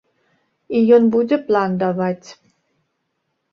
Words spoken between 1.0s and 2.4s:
будзе план даваць.